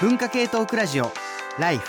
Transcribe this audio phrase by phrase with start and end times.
[0.00, 1.10] 文化系トークラジオ
[1.58, 1.88] ライフ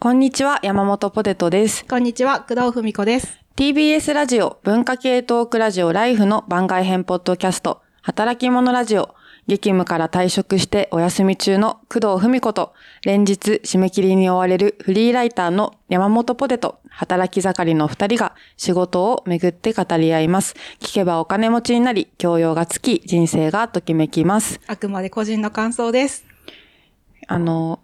[0.00, 1.84] こんにちは、山本ポテトです。
[1.84, 3.38] こんにちは、工藤文子です。
[3.54, 9.14] TBS ラジオ文化系トークラジオライフの番外編ポッドキャスト、働き者ラジオ、
[9.46, 12.72] 激務から退職してお休み中の工藤文子と、
[13.04, 20.56] 連日締め切りに追われるフリーライターの山本ポテト、働き盛りの二人が仕事をめぐって語り合います。
[20.80, 24.60] 聞けばお金持ちになり、教養がつき、人生がときめきます。
[24.66, 26.24] あくまで個人の感想です。
[27.28, 27.78] あの、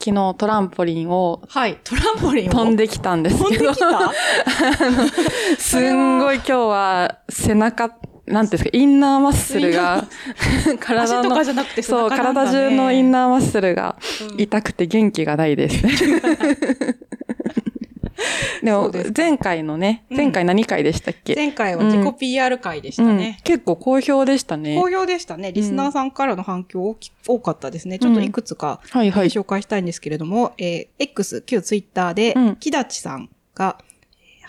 [0.00, 2.52] 昨日トランポリンをはい、トランポリンを？
[2.52, 3.78] 飛んできたんですけど飛んでき、
[5.56, 5.58] た？
[5.58, 7.90] すんごい今日は背中、
[8.26, 10.06] なんていうんですか、インナーマッスルが、
[10.80, 13.96] 体の、足とかじゃなくて背そう、体中のインナーマッスルが
[14.38, 15.82] 痛くて元気がないです。
[18.62, 23.38] でも前回のね、うん前回何回でしたっけ、前回は自己 PR 会でしたうんね。
[23.44, 24.80] 結構好評でしたね。
[24.80, 25.52] 好評でしたね。
[25.52, 27.98] リスナーさんからの反響大き多かったですね。
[27.98, 28.80] ちょっといくつか。
[28.92, 33.78] 紹介したいんですけれども、えー X、旧ツイッターでうん、木立さんが、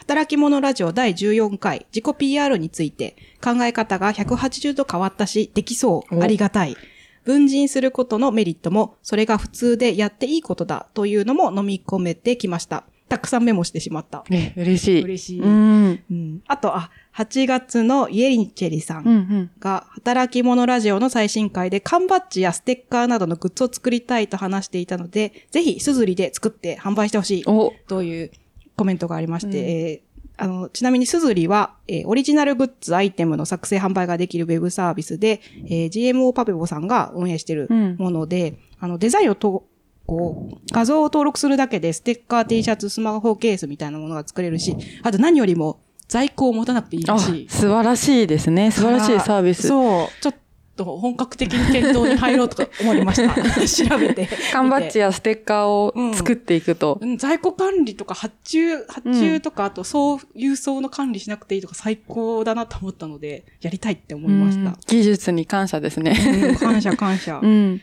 [0.07, 6.77] 働き者ラジオ第14回自己 PR について考え方が180度変わったし、できそう、おありがたい。
[7.23, 12.83] 分人することのメリットも、それが普通でやっていいことだというのも飲み込めてきました。
[13.09, 14.23] たくさんメモしてしまった。
[14.29, 15.03] え、嬉しい。
[15.03, 16.03] 嬉しいうん。
[16.11, 27.43] うん、あと、あ、8月のイエリンチェリさうんんが、働き者ラジオの最新回で缶バッジやステッカーなどのグッズを作りたいと話していたので、ぜひ、すずりで作って販売してほしい
[27.87, 28.31] という
[28.75, 39.63] コメントがありまして、うんえーあの、ちなみにすずりは、えーオリジナルグッズアイテムの作成販売ができるウェブサービスで、えー GMO パペボさんが運営しているうんもので、あの、デザインをと、
[40.05, 47.07] こう、画像を登録するだけで、ステッカー、T シャツ、スマホケースみたいなものが作れるし、あと何よりも、在庫を持たなくていいし
[47.43, 47.47] い。
[47.49, 48.71] 素晴らしいですね。
[48.71, 49.67] 素晴らしいサービス。
[49.67, 50.07] そう。
[50.21, 50.35] ちょっ
[50.75, 53.33] と本格的に検討に入ろうとか思いました。
[53.89, 54.29] 調べて。
[54.51, 56.99] 缶バッジやステッカーを作っていくと。
[57.01, 64.77] うん在庫管理とか発注、発注とか、あと送、郵送の管理しなくていいとか最高だなと思ったので、やりたいって思いましうんた。
[64.87, 66.15] 技術に感謝ですね。
[66.43, 67.39] うん感謝感謝。
[67.43, 67.81] うん。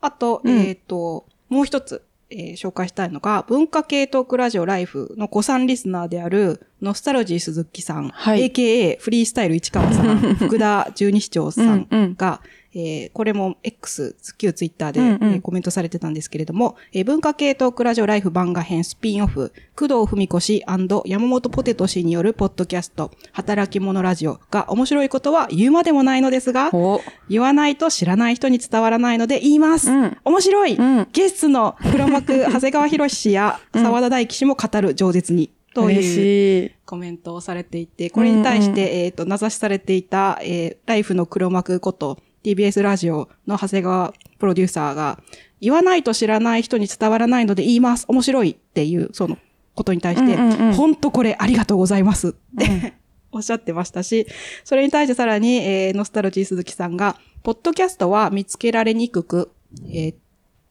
[0.00, 8.50] あと、うんえっ、と、もう一つ、えー紹介したいのが、文化系トークラジオライフの子さんリスナーである、ノスタルジー鈴木さん、はい。
[8.50, 12.40] AKA フリースタイル市川さん、 福田十二市長さんが、
[12.78, 20.64] えーこれも X、旧ツイッターで、うんうんえーコメントされてたんですけれども、えー文化系トークラジオライフ番外編スピンオフ、工藤文子氏
[21.04, 29.90] 山本ポテト氏によるポッドキャスト、働き者ラジオが面白いことは言うまでもないのですが、お、言わないと知らない人に伝わらないので言います。
[29.90, 35.50] うん面白い、うんゲストの 黒幕、長谷川博氏や沢田大樹氏も語る饒舌に。
[35.74, 36.72] と嬉いう。
[36.86, 45.20] コメントをされていて、これに対して、えっ、と、名指しされていた、えーライフの黒幕こと TBS ラジオの長谷川プロデューサーが、
[45.60, 48.06] 言わないと知らない人に伝わらないので言います。
[48.08, 49.36] 面白いっていう、その
[49.74, 50.74] ことに対して、うんうんうん。
[50.74, 52.28] 本当これありがとうございます。
[52.28, 52.94] って、
[53.32, 54.26] おっしゃってましたし、
[54.64, 59.50] それに対してさらに、えーノスタルジー鈴木さんが、ポッドキャストは見つけられにくく、
[59.86, 60.14] えー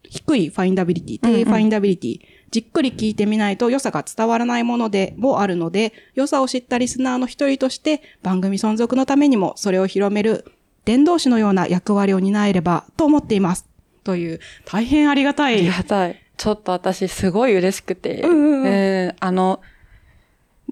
[0.09, 10.45] 低いファインダビリティ、低ファインダビリティ、じっくり聞いてみないと良さが伝わらないものでもあるので、良さを知ったリスナーの一人として番組存続のためにもそれを広める
[10.87, 13.67] 伝道師のような役割を担えればと思っています。
[14.05, 15.67] という、大変ありがたありい。
[15.67, 16.15] がたい。
[16.37, 18.21] ちょっと私すごい嬉しくて。
[18.21, 19.59] うんうんうんえーあの、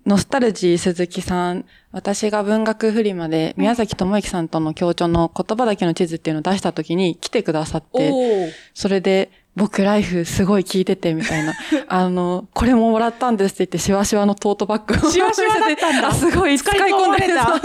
[0.05, 11.53] ノスタルジー鈴木さん、私が文学フリマで宮崎智之さんとの協調の言葉だけの地図っていうのを出した時に来てくださって、ーそれで、僕ライフすごい聞いててみたいな。
[11.87, 15.09] あの、これももらったんですって言って、シワシワのトートバッグを。
[15.11, 17.61] シワシワだったんだ あすごい使い込んでた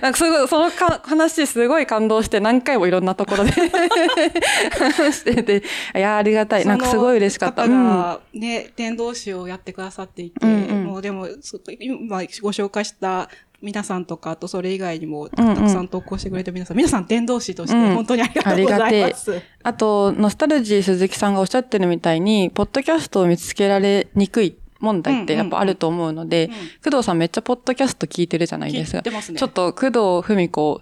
[0.00, 5.62] なんかすごい、そのか話すごい感動して、何回もいろんなところで話してて、
[5.96, 6.64] いや、ありがたい。
[6.64, 7.62] なんかすごい嬉しかった。
[7.62, 13.28] 方がね、伝道師をやってくださっていて、うんうんもうでも、そ今ご紹介した
[13.60, 17.94] 皆さんとか、あとそれ以外にもうんうんたくさん投稿してくれた皆さん、皆さん伝道師としてうん。
[17.96, 19.42] 本当にありがとうございます。
[19.62, 26.52] あと、ノスタルジー鈴木さんがおっしゃってるみたいに、ポッドキャストを見つけられにくい問題ってやっぱあると思うので、うん。
[26.52, 28.98] うん工藤さんめっちゃポッドキャスト聞いてるじゃないですか。
[28.98, 29.38] 聞いてますね。
[29.38, 30.80] ちょっと工藤文子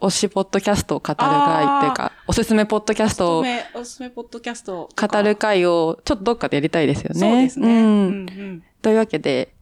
[0.00, 7.20] 推しポッドキャストを語る会っていうか、おすすめポッドキャスおトをおすすめポッドキャスト語る会をちょっとどっかでやりたいですよね。
[7.20, 7.68] そうですね。
[7.68, 8.62] ううんんうん。
[8.82, 9.54] というわけで、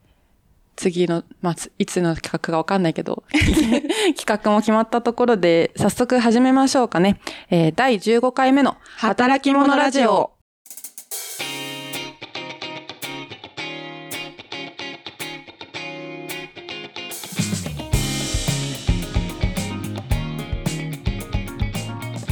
[0.76, 3.25] 次の、まあ、いつの企画かわかんないけど、
[4.17, 7.21] 企画も決まったところで、早速始めましょうかね。
[7.50, 10.35] えー第15回目の働き者ラジオ。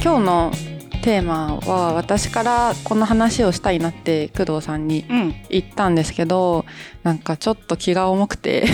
[0.03, 0.51] 今日の
[1.03, 5.35] テーマは私からこの話をしたいなって工藤さんにうん。
[5.49, 6.65] 言ったんですけど
[7.03, 8.65] なんかちょっと気が重くて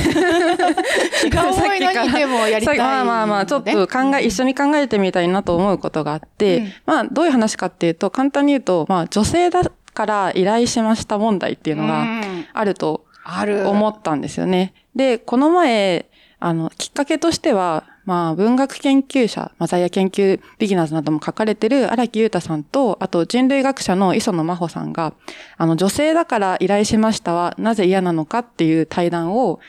[1.22, 9.62] 気が重いのに でもやりたい、さまあまあまあちょっと考え、一緒に考えてみたいなと思うことがあって、うんまあどういう話かっていうと簡単に言うとまあ女性だ
[9.94, 13.68] から依頼しました問題っていうのがうんあるとある。
[13.68, 14.74] 思ったんですよね。
[14.96, 16.06] で、この前、
[16.40, 25.14] あの、きっかけとしては、まあ、文学研究者、マザイア研究ビギナーズなども書かれてる荒木優太さんと、あと人類学者の磯野真帆さんが、
[25.58, 29.60] あの、女性だから依頼しましたは、なぜ嫌なのかっていう対談を、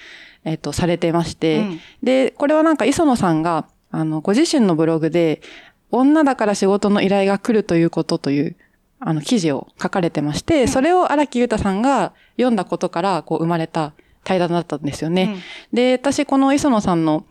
[0.45, 1.81] えっ、と、されてまして、うん。
[2.03, 5.43] で、これはなんか磯野さんが、あの、ご自身のブログで、
[5.91, 8.57] 女だから仕事の依頼が来るということという、
[9.01, 13.93] あの、記事を書かれてまして、それを荒木優太さんが読んだことから、こう、生まれた
[14.25, 15.37] 対談だったんですよね。
[15.75, 17.27] で、私、この磯野さんの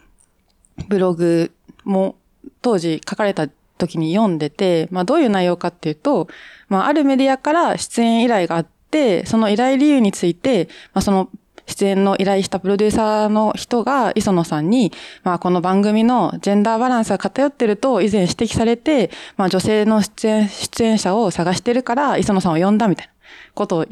[0.88, 1.52] ブログ
[1.84, 2.16] も
[2.62, 3.48] 当時書かれた
[3.78, 6.28] 時に読んでて、まあどういう内容かっていうと、
[6.68, 11.30] まああるメディアから出演依頼があって、その依頼理由について、まあその
[11.66, 14.92] 出演の依頼したプロデューサーの人が磯野さんに、
[15.24, 23.14] まあこの番組のジェンダーバランスが偏ってると以前指摘されて、まあ女性の出演、出演者を探してるから磯野さんを呼んだみたいな
[23.54, 23.86] ことを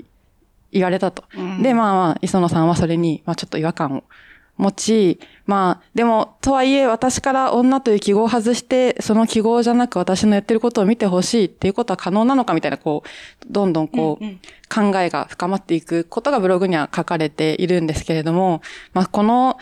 [0.71, 1.23] 言われたと。
[1.35, 4.03] うんで、まあまあ、磯野さんはそれに、まあちょっと違和感を
[4.57, 14.91] 持ち、まあ、でも、とはいえ、私から女という記号を外して、その記号じゃなく私のやってることを見てほしいっていうことは可能なのかみたいな、こう、どんどんこう、うんうん。
[14.91, 18.61] 考えが深まっていくことがブログには書かれているんですけれども、
[18.93, 19.57] まあ、この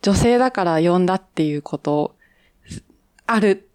[0.00, 2.16] 女性だから呼んだっていうこと、
[3.26, 3.68] ある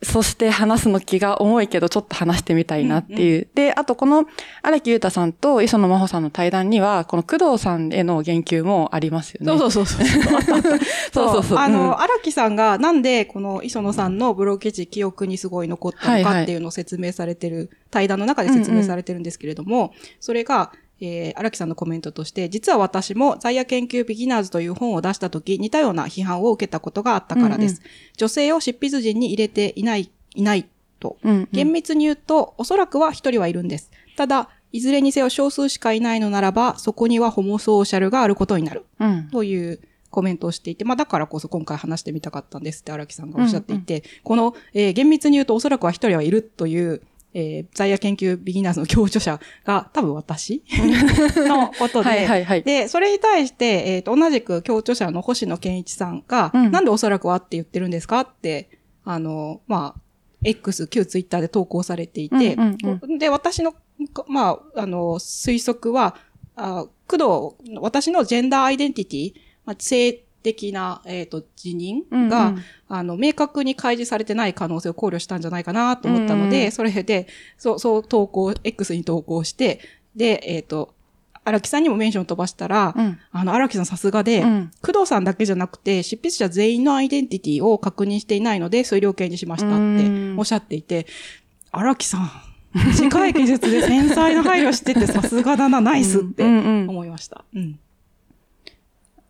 [0.00, 3.48] そして話すの気が重いけど、ちょっと話してみたいなっていう。
[3.54, 4.26] で、あとこの
[4.62, 9.58] 荒木優太さんと磯野真帆さんの対談には、この工藤さんへの言及もありますよね。
[9.58, 10.78] そうそうそうそう。
[11.12, 27.82] そうそうそううんあの、荒木さんがなんでこの磯野さんのブログ記事記憶にすごい残ったのはいはいかっていうのを説明されてる、対談の中で説明されてるんですけれども、それが、えー、荒木さんのコメントとして、実は私も在野研究ビギナーズという本を出したとき、似たような批判を受けたことがあったからです。
[28.16, 30.68] 女性を執筆陣に入れていない、いない
[31.00, 31.16] と。
[31.22, 33.90] うんうん厳密に言うと、おそらくは一人はいるんです。
[34.16, 38.84] ただ、いずれにせよ少数しかいないのならば、そこにはホモソーシャルがあることになる。
[39.00, 39.28] うん。
[39.30, 39.80] という
[40.10, 47.02] コメントをしていて、まあだからこそ今回話してみたかったんですって荒木さんがおっしゃっていて、この、えー厳密に言うとおそらくは一人はいるという、
[47.38, 50.64] えー在野研究ビギナーズの教著者が多分私
[51.36, 52.62] のことで、 はいはいはい。
[52.62, 56.72] で、それに対して、えーと、同じく教著者の星野健一さんが、うん。
[56.72, 58.70] なんでおそらくはって言ってるんですかって、
[59.04, 60.00] あの、まあ、
[60.42, 63.18] X、旧ツイッターで投稿されていて、うんうん。
[63.18, 63.74] で、私の、
[64.26, 66.16] まあ、あの、推測は、
[66.56, 69.32] あ工藤、私のジェンダーアイデンティティ、
[69.64, 70.12] まあ、性
[70.52, 72.62] 的な、えっ、と、辞任が、うんうん。
[72.88, 76.72] あの、明確に開示されてない可能性を考慮したんじゃないかなと思ったので、うんうん。
[76.72, 77.26] それで、
[77.58, 79.80] そう、そう投稿、X に投稿して、
[80.16, 80.94] で、えっ、と、
[81.44, 83.18] 荒木さんにもメンション飛ばしたら、うん。
[83.30, 84.70] あの、荒木さんさすがで、うん。
[84.82, 90.36] 工藤さんだけじゃなくて、執筆者全員のアイデンティティを確認していないので、推量刑にしましたってうん。
[90.38, 91.06] おっしゃっていて、
[91.72, 92.30] 荒木さん、
[92.74, 97.44] 短い技術で繊細な配慮しててさすがだな、ナイスって思いました。
[97.54, 97.78] うん。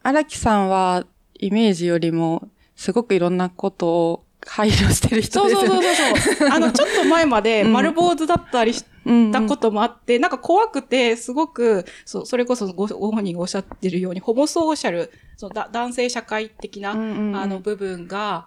[0.08, 1.05] 荒木さんは、
[1.38, 5.69] イメージよりも、すごくいろんなことを配慮してる人ですよね。
[5.69, 6.48] そうそうそうそう。
[6.50, 8.86] あの、ちょっと前までうん丸坊主だったりし
[9.32, 18.46] たこともあって、なんか怖くて、すごく、そう、それこそごご本人がおっしゃってるように、ホモソーシャル、そうだ男性社会的な、うんうんうんあの部分が、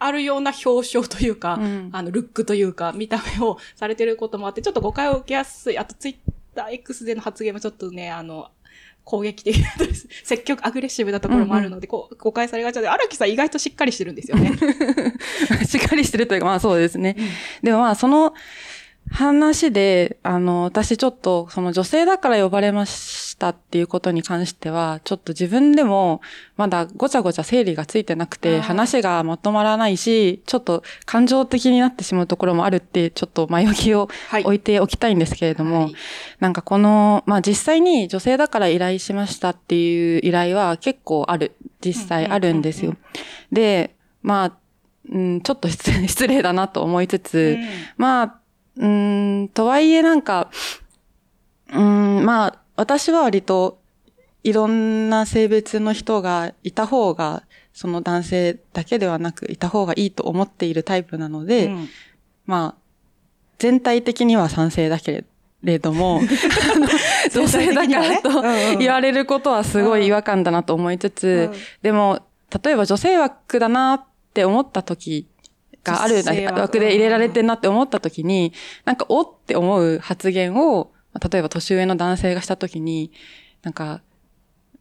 [0.00, 5.78] あるような表彰というか、うんあの、ルックというか、見た目をされてることもあって、ちょっと誤解を受けやすい。
[5.78, 6.16] あと、ツイッ
[6.56, 8.50] ター X での発言もちょっとね、あの、
[9.08, 9.64] 攻撃的な
[10.22, 14.52] 積極アグレッシブなところもあるので、こう誤解されがちで、荒木さん意外としっかりしてるんですよね。
[15.66, 17.16] しっかりしてるというか、まあそうですね。
[17.62, 18.34] でもまあその
[19.10, 26.20] 話で、あの、私ちょっとその女性だから呼ばれましたっていうことに関しては、ちょっと自分でも
[26.56, 34.44] まだごちゃごちゃ整理がついてなくあて、ー話がまとまらないし、ちょっと感情的になってしまうところもあるって、ちょっと前置きをはい。
[34.44, 35.94] 置いておきたいんですけれども、はい。
[36.40, 42.96] なんかこの、まあ実際に女性だから依頼しましたっていう依頼は結構ある、実際あるんですよ。
[43.52, 44.52] で、まあ、
[45.10, 47.68] うん、ちょっと失礼失礼だなと思いつつ、うん。
[47.96, 48.37] まあ、
[48.78, 50.50] うん、とはいえなんか、
[51.72, 53.80] うん、まあ、私は割と
[54.44, 57.42] いろんな性別の人がいた方が、
[57.72, 61.88] その男性だけではなくいた方がいいと思っているタイプなので、うん。
[62.46, 62.82] まあ、
[63.58, 65.24] 全体的には賛成だけ
[65.62, 66.20] れども、
[67.34, 71.60] 女性だからと言われることはすごい違和感だなと思いつつ、うん。
[71.82, 72.20] でも、
[72.64, 75.26] 例えば女性枠だなって思った時
[75.88, 78.52] がある枠枠で入れられてんなって思った時に、
[78.84, 80.92] なんか、おって思う発言を、
[81.30, 83.12] 例えば年上の男性がした時に、
[83.62, 84.02] なんか、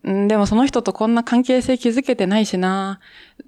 [0.08, 3.00] んでもその人とこんな関係性築けてないしな、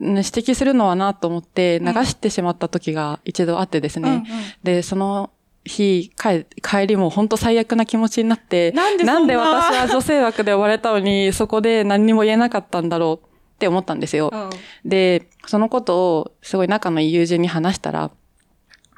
[0.01, 4.09] ん指摘するのはなと思って流してしまった時が一度あってですね。
[4.09, 4.23] うんうん。
[4.63, 5.29] で、その
[5.65, 8.71] 日、帰帰りも本当最悪な気持ちになって、
[9.05, 13.28] なんで私は女性枠で呼ばれたのに、そこで何にも言えなかったんだろう
[13.59, 14.31] って思ったんですよ。
[14.33, 14.49] うん
[14.85, 18.11] で、そのことをすごい仲のいい友人に話したら、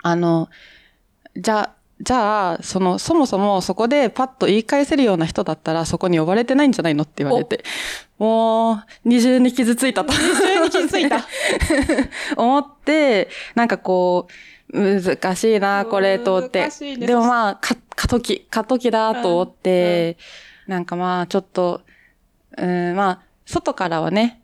[0.04, 0.50] あの、
[1.36, 7.64] じゃあ、じゃあ、その、そもそもそこでパッと言い返せるような人だったらそこに呼ばれてないんじゃないのって言われて、
[8.20, 10.14] もう、二重に傷ついたと。
[10.14, 11.26] 二重に傷ついた。
[12.38, 14.28] 思って、なんかこ
[14.72, 16.98] う、難しいな、これ、と思って難しい。
[16.98, 20.18] ねでもまあ、か、過渡期、過渡期だと思って、
[20.68, 21.82] なんかまあ、ちょっと、
[22.58, 24.41] うん、まあ、外からはね、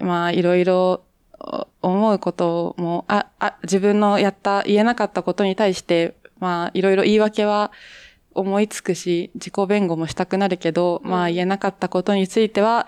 [0.00, 1.02] まあ、いろいろ
[1.40, 7.70] お思うことも、あ、あ、自分のやった、言えなかったことに対して、まあ、いろいろ言い訳は
[8.34, 12.86] 思いつくし、自己弁護もしたくなるけど、まあ、言えなかったことについては、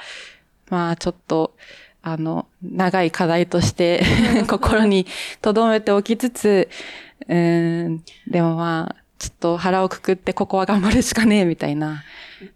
[0.69, 1.55] まあ、ちょっと、
[2.03, 4.03] あの、長い課題として、
[4.49, 5.07] 心に
[5.43, 6.69] 留めておきつつ、
[7.29, 12.03] うーん、でもまあ、ちょっと腹をくくってここは頑張るしかねえ、みたいな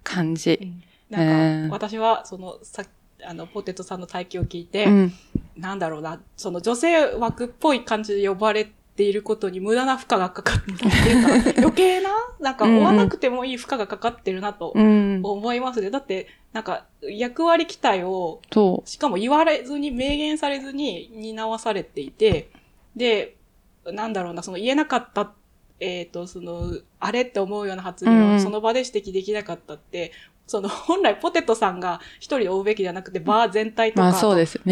[0.02, 0.72] 感じ。
[1.10, 2.84] なんか、私は、その、さ
[3.26, 5.12] あの、ポテトさんの体験を聞いて、うん。
[5.56, 15.20] なんだろうな、その女性枠っぽい感じで呼ばれていることに無駄な負荷がかかってるっていうか、 余計な、なんかうんうん追わなくてもいい負荷がかかってるなとうん。
[15.22, 15.90] 思いますね。
[15.90, 22.50] だって、なんか、役割期待を、そしかも言われずに、明言されずに担わされていて、
[22.96, 23.36] で、
[23.84, 25.32] なんだろうな、その言えなかった、
[25.80, 30.12] えっ、と、その、あれって思うような発言うんうんをその場で指摘できなかったって、
[30.46, 33.92] その、本来ポテトさんが一人追うべきじゃなくて、バー全体う。
[33.92, 34.04] とか。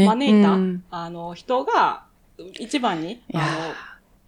[0.07, 2.05] 招いた、うんあの、人が、
[2.59, 3.75] 一番に、いやーあの、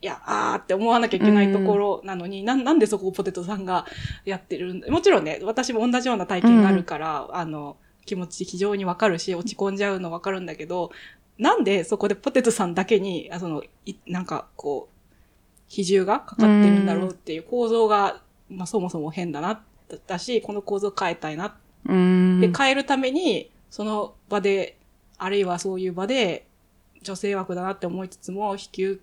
[0.03, 3.87] いや、あーって思わなきゃいけないところなのに、なんなんでそこをポテトさんが
[4.25, 10.91] やってるんだもちろんね、私も同じような体験があるから、あの、気持ち非常にわかるし、落ち込んじゃうのわかるんだけど、
[11.39, 14.95] なんでそこでポテトさんだけに、あその、いなんかこう、
[15.69, 18.21] 比重がかかってるんだろうっていう構造が、
[18.51, 19.63] まあそもそも変だな、
[20.07, 22.41] だし、この構造を変えたいなうん。
[22.41, 24.77] で、変えるために、その場で、
[25.19, 26.47] あるいはそういう場で、
[27.03, 29.03] 女性枠だなって思いつつも、引き受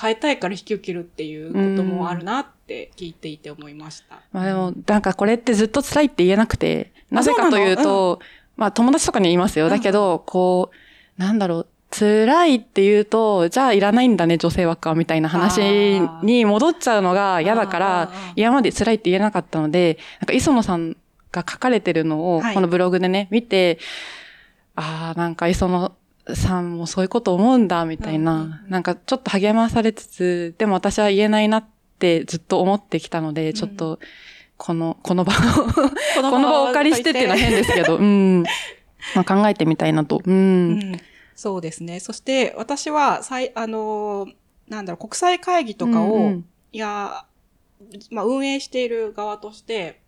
[0.00, 4.22] 変えたいから引き受けるっていうこともあるなって聞いていて思いました。
[4.32, 8.20] まあでも、なんかこれってずっと辛いって言えなくて、なぜかというそうなと、
[8.56, 9.68] まあ友達とかに言いますよ。
[9.68, 10.70] だけど、こ
[11.18, 15.60] う、なんだろう、辛いって言うと、じゃあいらないんだね、女性枠は、みたいな話
[16.22, 20.96] に戻っちゃうのが嫌だかあらー、今まで辛いって言えなかったので、なんか磯野さん
[21.30, 22.54] が書かれてるのを、はい。
[22.54, 23.78] このブログでね、見て、
[24.74, 25.92] ああ、なんか磯野
[26.34, 31.64] さんもそういうこと思うんだ、みたいな、うんなんかちょっと励まされつつ、でも私は言えないなっ
[31.98, 33.98] てずっと思ってきたので、ちょっと、
[34.56, 35.72] この、この場を、こ
[36.30, 38.44] この場をお借りしてっていうのは変ですけど、うん。
[39.14, 40.22] まあ考えてみたいなと。
[40.24, 40.34] うん。
[40.34, 40.38] う
[40.74, 41.00] ん、
[41.42, 41.98] そうですね。
[41.98, 44.34] そして、私は、さい、あのー
[44.68, 47.26] なんだろう、国際会議とかを、うんうんいや、
[48.10, 50.00] まあ、運営している側として、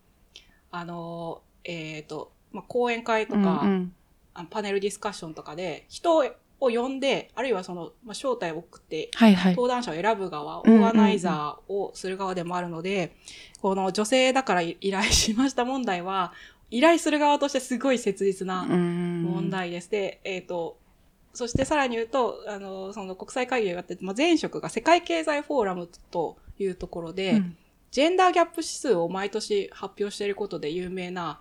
[0.70, 3.92] あのーえっ、と、まあ、講演会とか、うんうん
[4.32, 6.24] あのパネルディスカッションとかで、人を
[6.60, 9.52] 呼んで、あるいはその、まあ、招待を送って、はいはい。
[9.56, 13.16] 登壇者を選ぶ側、オうんうんうんーガナイザーをする側でもあるので、
[13.60, 16.32] この女性だから依頼しました問題は、
[16.70, 19.90] 依頼する側としてすごい切実なうん問題です。
[19.90, 20.78] で、えっ、と、
[21.34, 27.56] そしてさらに言うと、あの、その国際会議をやってて、まあ、前職が世界経済フォーラムというところで、うん
[27.90, 31.38] ジェンダーギャップ指数を毎年発表していることで有名な、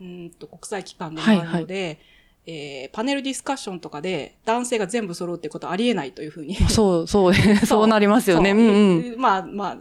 [0.00, 1.98] うーんと国際機関でもあるので、
[2.46, 6.54] えーパネルディスカッションとかで男性が全部揃うってことはありえないというふうに。
[6.54, 8.52] そう、 そう、そうなりますよね。
[8.52, 9.20] うそんうん。
[9.20, 9.78] まあまあ、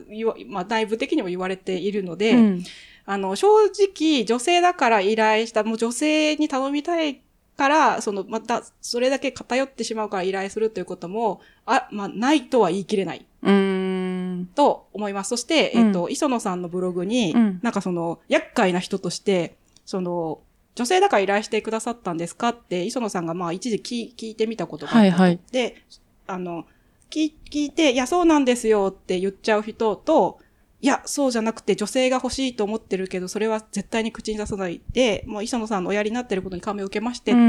[0.48, 2.64] まあ内部的にも言われているので、うん
[3.08, 7.22] あの、正直、女性だから依頼した、もう女性に頼みたい
[7.58, 14.50] から、その、また、それだけ偏ってしまうから依頼するということも、あ、まあ、ないとは言い切れないうん。
[14.56, 15.30] と思います。
[15.30, 20.40] そして、うんえっと、磯野さんのブログに、うんなんかその、厄介な人として、その、
[20.76, 25.22] 女性だから依頼してくださったんですかって、磯野さんがまあ一時聞聞いてみたことがあったと。
[25.22, 25.84] はいはいで、
[26.28, 26.66] あの、
[27.10, 30.40] 聞聞いて、いや、そうなんですよって言っちゃう人と、
[30.86, 37.40] いや、そうじゃなくて女性が欲しいと思ってるけど、それは絶対に口に出さないで、もう磯野さんのおやりになってることに感銘を受けましてって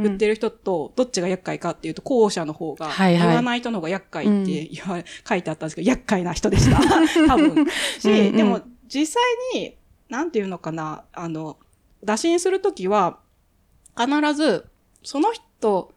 [0.00, 6.80] 言ってる人と、どっちが厄介かっていうと、後者の方が、言わない人の方が厄介って言われ、書いてあったんですけど、厄介な人でした。
[7.28, 7.66] 多分。
[7.98, 9.76] し、うんうんでも、実際に、
[10.08, 11.58] なんていうのかな、あの、
[12.02, 13.18] 打診するときは、
[13.94, 14.64] 必ず、
[15.02, 15.92] その人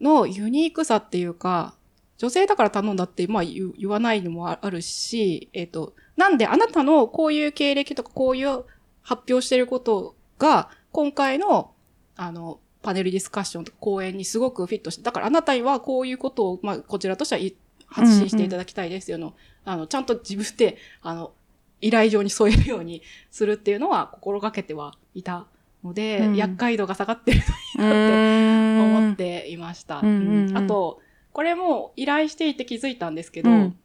[0.00, 1.76] のユニークさっていうか、
[2.18, 8.64] 女性だから頼んだって、まあ言わないのもああるし、えっ、と、なんであなたのこういう経歴とかこういう
[9.02, 11.72] 発表してることが、今回の、
[12.16, 17.52] あの、パネルディスカッションとか講演にすごくフィットして、だからあなたにはこういうことを、まあ、こちらとしては言
[17.86, 21.32] 発信していただきたいですよの、あの、ちゃんと自分で、あの、
[21.80, 25.46] 依頼状に添えるようにするっていうのは心がけてはいた
[25.84, 26.36] ので、うん。
[26.36, 29.98] 厄介度が下がってるといいなって思っていました。
[29.98, 30.50] うんうんうん。
[30.50, 30.58] うん。
[30.58, 31.00] あと、
[31.32, 33.76] これも依頼していて気づいたんですけど、うん。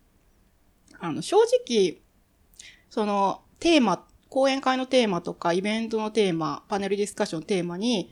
[1.00, 1.98] あの、正直、
[2.90, 8.10] その、テーマ、講演会のテーマとか、イベントのテーマ、パネルディスカッションのテーマに、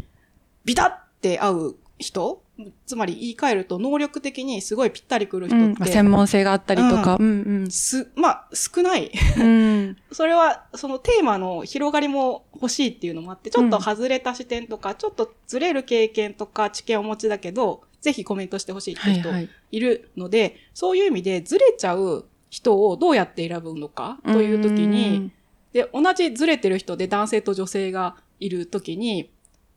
[0.66, 2.42] ビタって合う人
[2.86, 7.18] つまり言い換えると、能力的にすごいぴったりくる人って、専門性があったりとか。
[7.20, 9.12] うんす、まあ、少ない。
[9.38, 9.44] うん。
[9.44, 9.98] うん。
[10.12, 19.50] それは、そのテーマの広がりも欲しいっていうのもあって、ちょっと外れた視点とか、ちょっとずれる経験とか知見をお持ちだけど、ぜひコメントしてほしいって人はいはい。
[19.72, 25.32] いるので、そういう意味でずれちゃう人をどうやって選ぶのかという時に、
[25.74, 29.30] で、同じずれてる人で男性と女性がいる時に、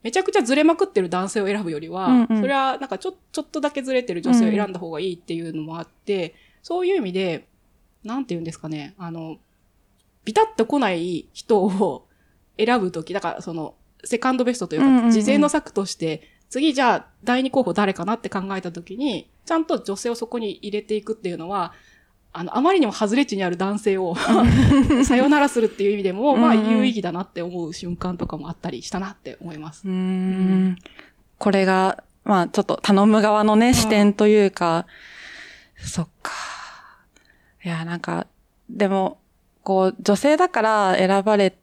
[0.03, 2.41] めちゃくちゃずれまくってる男性を選ぶよりは、うんうん。
[2.41, 7.49] それはなんかちょ、ちょっとだけずれてる女性を選んだ方がいいっていうのもあって、そういう意味で、
[8.03, 9.39] なんて言うんですかね、あの、
[10.25, 12.07] ビタッと来ない人を
[12.57, 13.75] 選ぶとき、だからその、
[14.05, 15.11] セカンドベストというか、うんうんうん。
[15.11, 21.73] 事前の策として、次じゃあ第二候補誰かなって考えたときに、ちゃんと女性をそこに入れていくっていうのは、
[22.33, 24.15] あの、あまりにも外れ値にある男性を
[25.05, 29.89] さよならするっていう意味でも、まあ、有意義だなって思う瞬間とかもあったりしたなって思います。
[29.89, 30.79] うーん。
[31.39, 34.87] これが、まあちょっと頼む側のね、視点というか、
[35.77, 36.33] そっか。
[37.65, 38.27] いや、なんか、
[38.69, 39.19] でも、
[39.63, 41.57] こう、女性だから選ばれ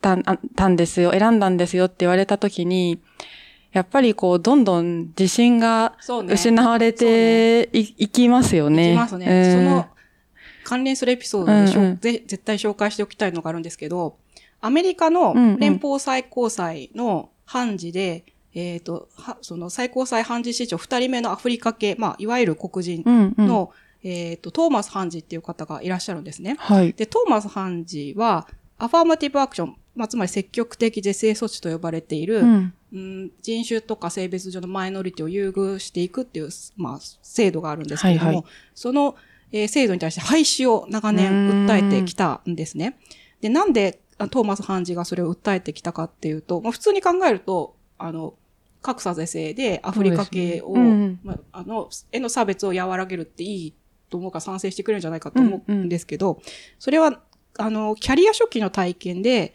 [0.00, 3.00] たんあたんですよ、選んだんですよって言われたときに、
[3.76, 5.92] やっぱりこう、どんどん自信が。
[6.00, 8.92] 失われてい,、いきますよね。
[8.92, 9.26] いきますね。
[9.26, 9.86] うんその、
[10.64, 14.16] 関連するエピソードでしょ、うんうんぜ絶対紹介しておきたいのがあるんですけど、
[14.62, 18.24] アメリカのうんうん連邦最高裁の判事で、
[18.54, 23.46] えっ、と、はその最高裁判事史上二人目のアフリカ系、まあ、いわゆる黒人うんうん。
[23.46, 23.72] の、
[24.02, 26.56] えっ、と、トーマス判事っていう方がいらっしゃるんですね。
[26.58, 26.94] はい。
[26.94, 28.48] で、トーマス判事は、
[28.78, 32.74] アファーマティブアクション、まあ、つまり積極的是正措置と呼ばれている、うん。
[32.96, 38.44] うん、人種とか性別上のマイノリティを優遇していくっていう、まあ、制度があるんですけれども、はいはい。
[38.74, 39.16] その、
[39.52, 42.98] えー制度に対して廃止を長年訴えてきたんですね。
[43.40, 48.34] で、なんであトーマス判事がそれを訴えてきたかっていうと、まあ、普通に考えると、あの、
[48.80, 50.80] 格差是正でアフリカ系を、ね。
[50.80, 53.74] うんまあ、あの、への差別を和らげるっていい
[54.08, 56.40] と思うから賛成してくれるんじゃないかと思うんですけど、
[56.78, 57.20] それは、
[57.58, 59.54] あの、キャリア初期の体験で、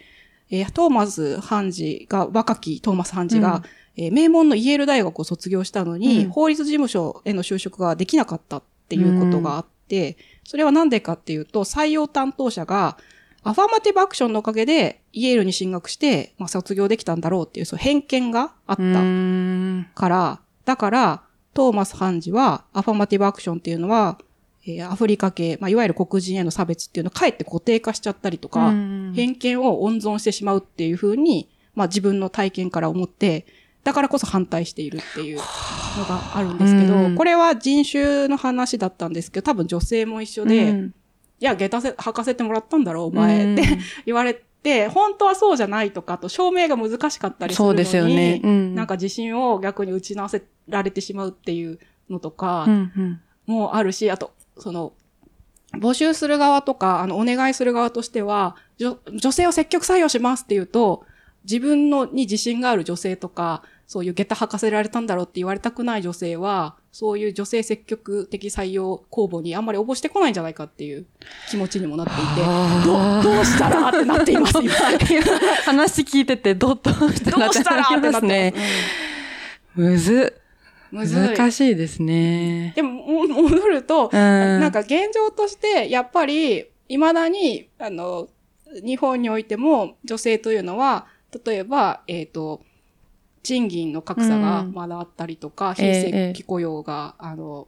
[0.52, 3.64] えートーマス判事が、若きトーマス判事が、
[3.96, 6.30] えー名門のイェール大学を卒業したのに、うん。
[6.30, 12.98] 法律事務所への就職ができなかったっていうことがあって、それはなんでかっていうと、採用担当者が、
[13.44, 19.90] アファーマティブアクションのおかげで、イェールに進学して、まあ、卒業できたんだろうっていう、そう偏見があったん。
[19.96, 24.20] から、だから、トーマス判事は、アファーマティブアクションっていうのは、
[24.66, 33.46] えーアフリカ系、まあ、いわゆる黒人への差別っていうのをかえって固定化しちゃったりとか、うん偏見を温存してしまうっていうふうに、まあ自分の体験から思って、
[33.84, 35.44] だからこそ反対しているっていうの
[36.06, 40.94] があるんですけど、うんこれは人種の話だったんですけど、多分女性も一緒で、いうん。
[41.40, 43.54] や、下駄せ、履かせてもらったんだろう、お前、うん。
[43.54, 43.64] って
[44.06, 48.40] 言われて、本当はそうじゃないとか、あと証明が難しかったりするのに、そうですよね。
[48.44, 48.76] うん。
[48.76, 54.94] なんか自信を逆に打ち直せられてしまうっていうのとかうんうあるし、あと、その、
[55.74, 61.06] 募集する側とか、あの、お願いする側としては、女女性を積極採用しますっていうと、
[61.44, 71.06] 自分のに自信がある女性とか、そういう下駄履かせられたんだろうって言われたくない女性は、そういう女性積極的採用公募にあんまり応募してこないんじゃないかっていう
[71.50, 72.42] 気持ちにもなっていて、
[72.86, 74.74] どう、どうしたらってなっています、今。
[75.66, 77.32] 話聞いてて、どうどうした
[77.76, 78.54] らってなってますね。
[79.76, 80.41] むずっ。
[80.92, 81.38] むずい。
[81.38, 82.74] 難しいですね。
[82.76, 82.92] でも、
[83.28, 84.20] も戻ると、うん。
[84.20, 88.28] なんか現状として、やっぱり、未だに、あの、
[88.84, 91.08] 日本においても女性というのは、
[91.46, 92.62] 例えば、えっ、と、
[93.44, 97.68] 賃金の格差がまだあったりとか、非ええ正規雇用が、あの、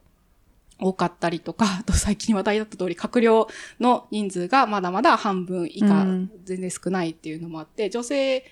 [0.79, 3.47] 多かったりとか、 あと最近話題だった通り、閣僚
[3.79, 8.43] の人数がまだまだ半分以下、うん全然少ないっていうのもあって、女性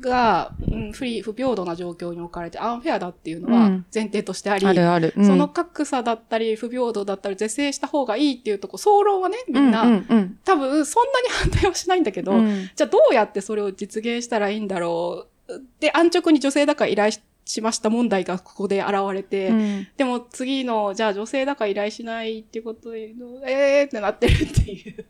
[0.00, 3.86] が、うん、不利、不平等な状況に置かれてアンフェアだっていうのはうん。
[3.92, 5.14] 前提としてあり、あるある。
[5.16, 5.26] うん。
[5.26, 10.06] その格差だったり、不平等だったり、是正した方がいいっていうとこ、総論はね、みんな、うんうん。
[10.08, 12.70] うん多分そんなに反対はしないんだけど、うん。
[12.74, 15.62] じゃあどうやってそれを実現したらいいんだろう。
[15.80, 19.88] で、安直に女性だから依頼ししました問題がここで現れて、うん。
[19.96, 23.14] でも次の、じゃあ女性だから依頼しないっていうことで、
[23.46, 25.04] えーってなってるっていう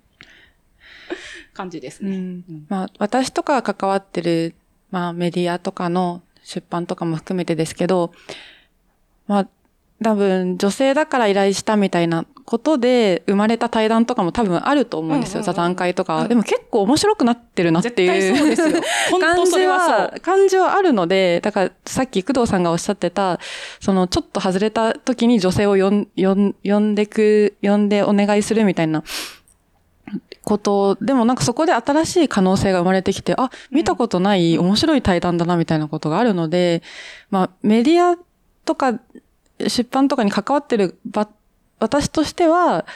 [1.54, 2.10] 感じですね。
[2.10, 2.44] うん。
[2.48, 2.66] うん。
[2.68, 4.54] まあ、私とかが関わってる、
[4.90, 8.12] まあ、メディアとかの出版とかも含めてですけど、
[9.26, 9.48] まあ、
[10.02, 18.34] 多分、女性だから依頼したみたいなことで生まれた対談とかも多分あると思うんですよ、座談会とかでも結構面白くなってるなっていう。
[19.20, 23.40] 感じは感じはあるので、だからさっき工藤さんがおっしゃってた、
[23.80, 29.02] そのちょっと外れた時に女性を呼ん、呼んでく、呼んでお願いするみたいな
[30.44, 36.82] こと、でもなんかそこで新しい可能性が生まれてきて、あ、見たことない面白い対談だなみたいなことがあるので、
[37.30, 38.18] まあメディア
[38.64, 39.00] とか
[39.58, 41.28] 出版とかに関わってるば、
[41.80, 42.86] 私としては、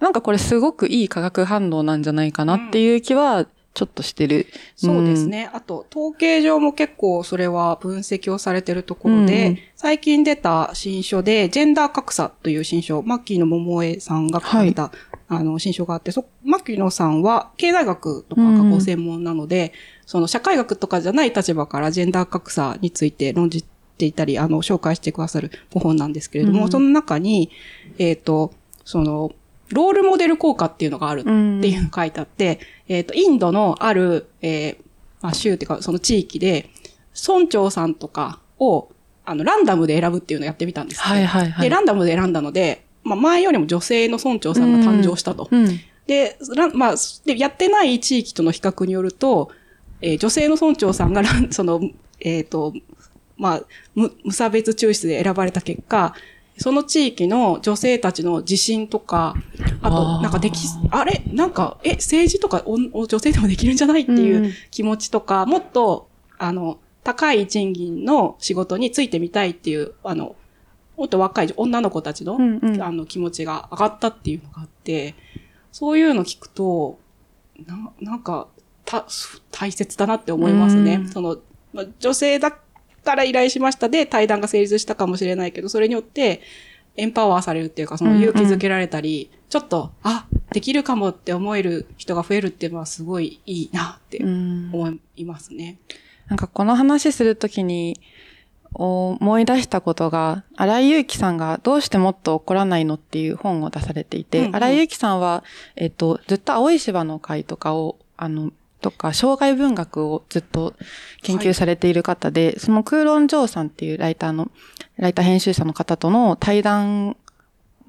[0.00, 4.46] なんかこれすごくいい化学反応なんじゃないかなっていう気はちょっとしてる。
[4.76, 5.50] そうですね。
[5.52, 14.90] あと、統計上も結構それは分析をされてるところで、うん最近出た新書で、ジェンダー格差という新書、マッキーの桃江さんが書かれた、
[15.28, 19.72] あの、新書があって、そ、マッキーのさんは経済学とかがご専門なので、
[20.06, 26.70] その社会学とかじゃない立場からジェンダー格差について論じていたり、あの、紹介してくださるご本なんですけれども、うん。
[26.70, 27.50] その中に、
[27.98, 28.52] えっ、と、
[28.84, 29.32] その、
[29.68, 34.76] ロールモデル効果っていうのがあるっていうのが書いてあって、えっ、と、インドのある、えー
[35.20, 36.70] まあ、州っていうか、その地域で、
[37.26, 38.88] 村長さんとかを、
[39.24, 41.68] あの、ランダムで選ぶっていうのをやってみたんですはいはいはい。
[41.68, 45.48] で、ランダムで選んだので、まあ、前よりも女性の村長さんが誕生したと。
[45.50, 45.80] うん。
[46.06, 46.38] で、
[46.74, 49.50] まあ、で、やってない地域との比較によると、
[50.00, 51.80] えー女性の村長さんが その、
[52.20, 52.72] えっ、と、
[53.36, 53.62] まあ、
[53.94, 56.14] 無無差別抽出で選ばれた結果、
[56.58, 59.34] その地域の女性たちの自信とか、
[59.80, 60.58] ああと、ーなんかでき、
[60.90, 61.22] あれ？
[61.32, 66.08] なんか、え、政治とかお女性でもできるんじゃないっていううん気持ちとか、もっと、
[66.38, 70.34] あの、高い賃金の仕事についてみたいっていう、あの、
[70.98, 75.14] もっと若い女の子たちの、うんうんあの気持ちが上がったっていうのがあって、
[75.70, 76.98] そういうの聞くと、
[77.66, 78.48] ななんか、
[78.84, 79.06] た、
[79.52, 80.96] 大切だなって思いますね。
[80.96, 81.38] うんその、
[81.72, 86.42] まあ女性だから依頼しましたで対談が成立したかもしれないけど、それによって
[86.96, 95.78] エンパワーされるっていうか、その勇気づけられたり、ちょっと、あ、できるかもって思える人が増えるっていうのはすごいいいなってうん思いますね。
[96.26, 98.00] なんかこの話するときに
[98.74, 104.56] 思い出したことが、荒井祐樹さんがどうしてもっと怒らないのっていう本を出されていて、うんうん。
[104.56, 105.44] 荒井祐樹さんは、
[105.76, 110.74] えっと、ずっと青い芝の会とかを、あの、とか、障害文学をずっと
[111.22, 114.50] 研究されている方で、その空論ジョーさんっていうライターの、
[114.96, 117.16] ライター編集者の方との対談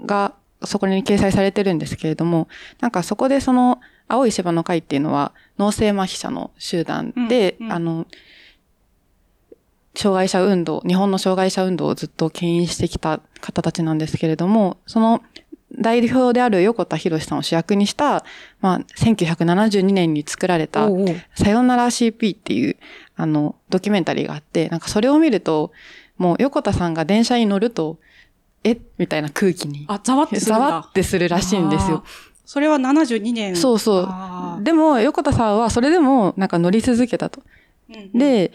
[0.05, 2.47] がそこに掲載されてるんですけれども、
[2.79, 7.73] なんかそこでその青い芝の会っていうのは脳性麻痺者の集団で、うんうん。
[7.73, 8.07] あの、
[9.95, 15.21] 障害者運動、日本の障害者運動をずっと牽引してきた方たちなんですけれども、その
[15.77, 18.23] 代表である横田博さんを主役にした、
[18.59, 20.89] まあ、1972年に作られた、
[21.35, 22.77] さよなら CP っていう、
[23.15, 25.71] あの、ドキュメンタリーがあって、なんかそれを見ると、
[26.17, 27.99] もう横田さんが電車に乗ると、
[28.63, 28.77] え？
[28.97, 30.67] みたいな空気に、あ、ざわってするんだ。
[30.67, 32.03] ざわってするらしいんですよ。
[32.45, 33.55] それは72年。
[33.55, 37.41] そうそうでも、横田さんはそれでもなんか乗り続けたと。
[37.89, 38.51] うんうんで、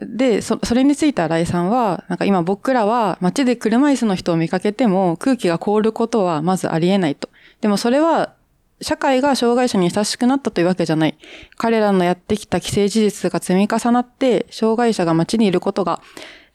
[0.00, 7.28] で、そ、それについて新井さんは、なんか今僕らは街で車椅子の人を見かけても空気が凍ることはまずありえないと。
[7.60, 8.34] でもそれは
[8.80, 11.18] 社会が障害者に優しくなったというわけじゃない。
[11.56, 16.00] 彼らのやってきた既成事実が積み重なって、障害者が街にいることが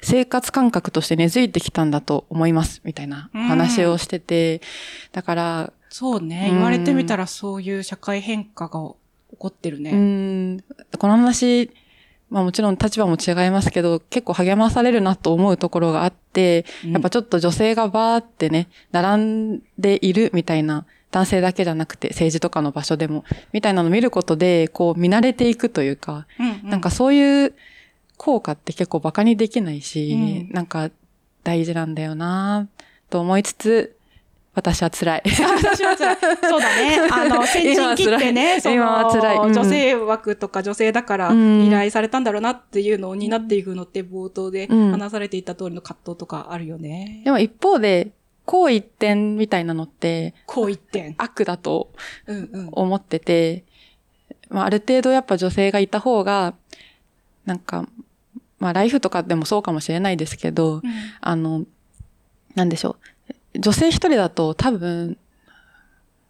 [0.02, 2.82] 生活感覚として根付いてきたんだと思います。
[2.86, 4.62] みたいな話をしてて、
[5.12, 6.48] だから、そうね。
[6.50, 8.80] うん言われてみたらそういう社会変化が
[9.32, 9.92] 起こってるうね。
[9.92, 10.64] ん、
[10.98, 11.70] この話、
[12.34, 16.92] まあもちろん立場も違いますけど、結構励まされるなと思うところがあって、うん。
[16.94, 27.54] やっぱちょっと女性がバーってね、並んでいるみたいな、男性だけじゃなくて政治とかの場所でも、みたいなのを見ることで、こう見慣れていくというか、うんうなんかそういう
[28.18, 30.54] 効果って結構バカにできないし、うん。
[30.56, 30.90] なんか
[31.44, 32.68] 大事なんだよな
[33.12, 33.96] と思いつつ、
[34.56, 35.24] 私は辛い。
[35.26, 36.18] 私は辛い。
[36.48, 37.00] そうだね。
[37.12, 47.22] あの、先陣切ってね、そは辛いうん女性枠とか女性だからうん依頼されたんだろうなっていうのを担っていくのって冒頭でうん話されていた通りの葛藤とかあるよね。
[47.26, 48.12] でも一方で、
[48.46, 51.16] こう一点みたいなのってこう一点。
[51.18, 51.92] 悪だと
[52.28, 52.70] うんうん。
[52.74, 53.64] 思ってて、
[54.50, 56.54] まあ、ある程度やっぱ女性がいた方が、
[57.46, 57.88] なんか、
[58.60, 60.82] まあ、ライフとかでもそうかもしれないですけど、
[61.22, 61.66] あの、
[62.56, 63.13] なんでしょう。
[63.56, 65.18] 女性一人だと多分、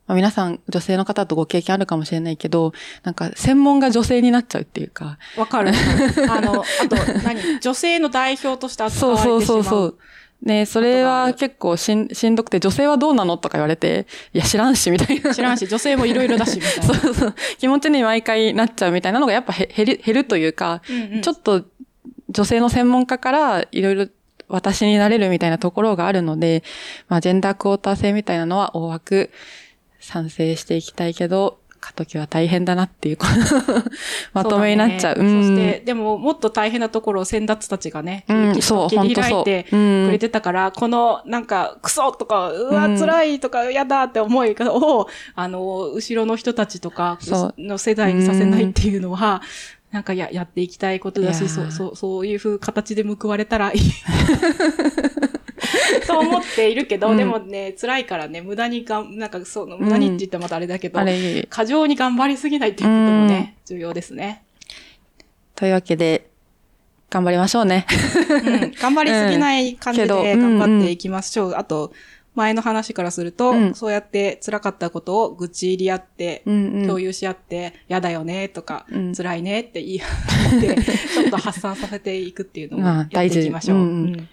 [0.07, 5.17] まあ、皆さん女性の方とご経験あるかもしれないけど、なんか専門が女性になっちゃうっていうか。
[5.37, 5.71] わかる。
[6.29, 7.59] あの、あと、何？
[7.59, 9.41] 女性の代表として扱われてしまう。
[9.41, 9.97] そうそうそうそう。
[10.43, 15.33] ねそれは結構しんしんどくて、女性はどうなのとか言われて、いや知らんし、みたいな。
[15.33, 16.83] 知らんし、女性もいろいろだし、みたいな。
[16.99, 17.35] そうそう。
[17.57, 21.63] 気持ちに毎回なっちゃうみたいなのがやっぱ減る、減るというか、うんうんちょっと
[22.29, 24.07] 女性の専門家からいろいろ
[24.53, 26.63] 私になれるみたいなところがあるので、
[27.07, 29.31] まあジェンダークォーター制みたいなのは大枠
[29.99, 33.17] 賛成していきたいけど、過渡期は大変だなっていう、
[34.31, 35.15] まとめになっちゃう。
[35.17, 35.39] そだね。
[35.39, 35.43] ん。
[35.43, 42.97] そして、でも、もっと大変なところを先達たちがね、うんそう切り開いてくれてたから、この、なんか、クソとか、うわ、うん。
[42.97, 47.19] 辛いとか、やだって思いを、あの、後ろの人たちとか
[47.57, 49.41] の世代にさせないっていうのは、
[49.93, 53.79] なんかや、やっていきたいことだし、そう、そう、そういう風形で報われたらいい。
[56.07, 64.43] と思っているけど、うんでもね、辛いからね、無駄にがん、なんかそう、無駄にって言ったらまたあれだけど、あれ、過剰に頑張りすぎないっていうこともね、重要ですね。
[65.53, 66.31] というわけで、
[67.11, 67.85] 頑張りましょうね。
[68.29, 71.53] うん頑張りすぎない感じで頑張っていきましょう。
[71.55, 71.93] あと、
[72.35, 73.75] 前の話からすると、うん。
[73.75, 76.87] そうやって辛かったことを愚痴入り合って、うんうん。
[76.87, 79.15] 共有し合って、やだよねとか、うん。
[79.15, 80.81] 辛いねって言い合って、
[81.13, 83.77] ちょっと発散させていくっていうのをまあやっていきましょう。
[83.77, 83.85] 大事。
[83.85, 84.29] うんうん。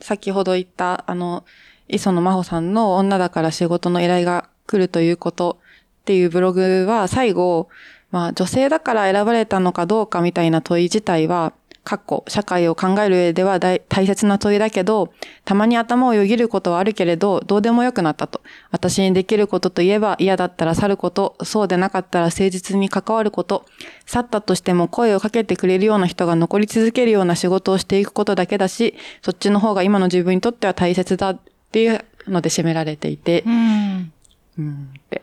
[0.00, 1.44] 先ほど言った、あの、
[1.88, 5.58] 磯野真帆さんの女だから仕事の依頼が来るということ
[6.02, 7.68] っていうブログは最後、
[8.10, 11.52] まあ女性だから選ばれたのかどうかみたいな問い自体は、
[11.84, 15.12] かっこ社会を考える上では大大切な問いだけど、
[15.44, 18.40] たまに頭をよぎることはあるけれど、どうでもよくなったと。
[18.70, 23.64] 私にできることといえば嫌だったら去ること、そうでなかったら誠実に関わること、
[24.06, 31.40] 去ったとしても声をかけてくれるような人が残り続けるような仕事をしていくことだけだし、そっちの方が今の自分にとっては大切だっ
[31.72, 34.12] ていうので締められていて、うん。
[34.58, 35.22] うんって。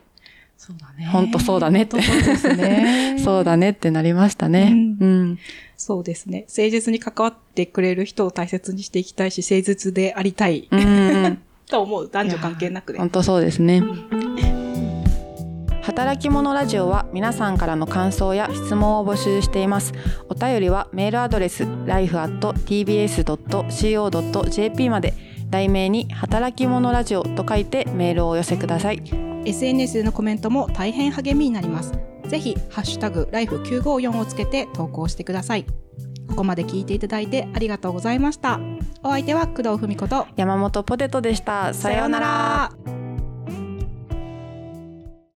[0.70, 1.06] そうだね。
[1.06, 3.18] ほんとそうだねってそうですね。
[3.24, 4.72] そうだねってなりましたね。
[5.00, 5.38] ううん。
[5.76, 6.46] そうですね。
[6.48, 11.38] 誠実に関わってくれる人を大切にしていきたいし、誠実でありたい、うん。
[11.68, 12.08] と思う。
[12.10, 12.98] 男女関係なくね。
[13.00, 13.82] 本当そうですね。
[15.82, 19.92] 働き者ラジオは皆さんからの感想や質問を募集しています。
[20.28, 22.50] お便りはメールアドレス life.tbs.co.jp
[24.90, 25.14] まで
[25.50, 29.02] 題名に働き者ラジオと書いてメールをお寄せください。
[29.44, 31.92] SNS でのコメントも大変励みになります。
[32.28, 35.64] ぜひ、ハッシュタグ、ライフ954をつけて投稿してください。
[36.28, 38.60] ここまで聞いていただいてありがとうございました。
[39.02, 41.74] お相手は工藤文子と、山本ポテトでした。
[41.74, 42.99] さようなら。